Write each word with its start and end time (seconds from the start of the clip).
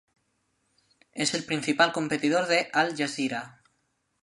Es 1.11 1.35
el 1.35 1.43
principal 1.45 1.91
competidor 1.91 2.47
de 2.47 2.71
Al 2.73 2.95
Jazeera. 2.97 3.61